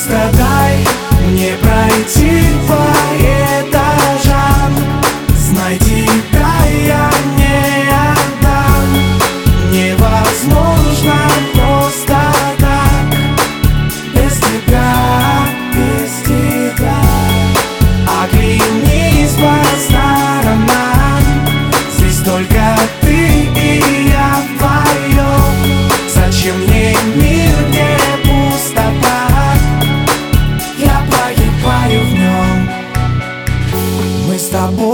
просто 0.00 0.30
дай 0.38 0.86
мне 1.26 1.52
пройти 1.62 2.42
по 2.66 2.99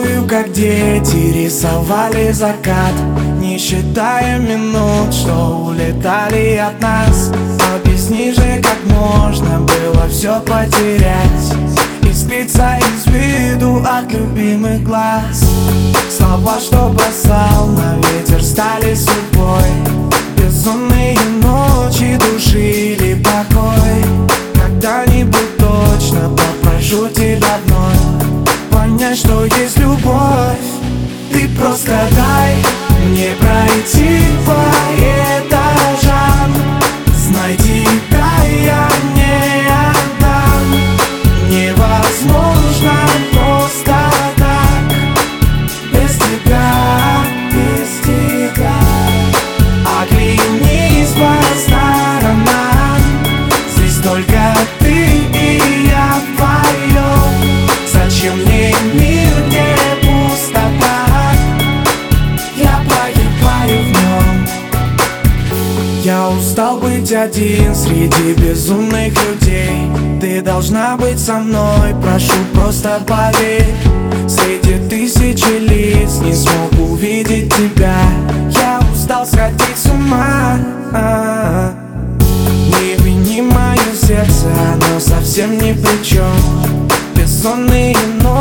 тобою, 0.00 0.26
как 0.26 0.52
дети, 0.52 1.32
рисовали 1.32 2.32
закат 2.32 2.94
Не 3.40 3.58
считая 3.58 4.38
минут, 4.38 5.12
что 5.12 5.66
улетали 5.66 6.56
от 6.56 6.80
нас. 6.80 7.30
Объясни 7.74 8.32
же, 8.32 8.62
как 8.62 8.78
можно 8.84 9.60
было 9.60 10.08
все 10.08 10.40
потерять. 10.40 11.54
И 12.02 12.12
сбиться 12.12 12.78
из 12.78 13.06
виду 13.12 13.82
от 13.84 14.12
любимых 14.12 14.82
глаз. 14.82 15.44
Слова, 16.16 16.58
что 16.60 16.88
бросал 16.88 17.66
на 17.68 17.96
ветер, 17.96 18.42
стали 18.42 18.94
судьбой. 18.94 19.70
Безумные 20.36 21.18
ночи 21.42 22.18
душили 22.18 23.22
покой. 23.22 24.04
Когда-нибудь 24.54 25.56
точно 25.58 26.30
попрошу 26.36 27.08
тебя 27.08 27.58
Понять, 29.00 29.16
что 29.16 29.46
есть 29.46 29.78
любовь. 29.78 30.58
Ты 31.32 31.48
просто 31.58 31.98
дай 32.14 32.54
мне 33.06 33.30
пройти 33.40 34.20
по 34.44 34.69
Я 66.02 66.30
устал 66.30 66.78
быть 66.78 67.12
один 67.12 67.74
среди 67.74 68.32
безумных 68.32 69.12
людей. 69.22 69.90
Ты 70.18 70.40
должна 70.40 70.96
быть 70.96 71.18
со 71.18 71.34
мной, 71.34 71.94
прошу, 72.02 72.32
просто 72.54 73.02
поверь. 73.06 73.74
Среди 74.26 74.78
тысячи 74.88 75.58
лиц 75.58 76.20
не 76.22 76.34
смог 76.34 76.72
увидеть 76.90 77.54
тебя. 77.54 77.98
Я 78.50 78.80
устал 78.90 79.26
сходить 79.26 79.76
с 79.76 79.86
ума. 79.90 80.58
Не 82.68 82.94
вини 83.04 83.42
мое 83.42 83.78
сердце, 83.94 84.46
оно 84.72 84.98
совсем 84.98 85.52
ни 85.52 85.74
при 85.74 86.02
чем 86.02 86.88
Бессонные 87.14 87.94
ночи 88.22 88.39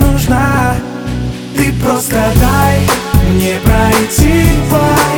Нужна. 0.00 0.74
Ты 1.56 1.72
просто 1.82 2.22
дай 2.40 2.80
мне 3.30 3.56
пройти 3.64 4.44
по 4.70 5.15